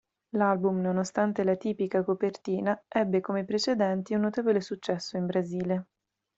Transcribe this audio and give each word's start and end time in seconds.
L'album, 0.29 0.81
nonostante 0.81 1.43
l'atipica 1.43 2.03
copertina, 2.03 2.85
ebbe, 2.87 3.21
come 3.21 3.41
i 3.41 3.45
precedenti, 3.45 4.15
un 4.15 4.21
notevole 4.21 4.59
successo 4.59 5.15
in 5.15 5.27
Brasile. 5.27 5.85